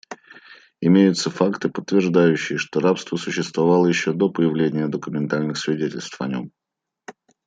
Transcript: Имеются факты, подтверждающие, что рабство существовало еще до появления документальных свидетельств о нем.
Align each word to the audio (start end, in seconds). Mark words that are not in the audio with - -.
Имеются 0.81 1.29
факты, 1.29 1.69
подтверждающие, 1.69 2.57
что 2.57 2.79
рабство 2.79 3.17
существовало 3.17 3.85
еще 3.85 4.13
до 4.13 4.29
появления 4.31 4.87
документальных 4.87 5.57
свидетельств 5.57 6.19
о 6.19 6.27
нем. 6.27 6.51